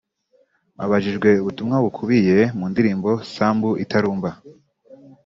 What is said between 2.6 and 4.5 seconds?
ndirimbo ‘Sambu Italumba’